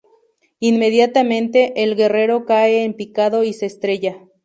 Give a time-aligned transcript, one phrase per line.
[0.61, 4.17] Inmediatamente, el guerrero cae en picado y se estrella.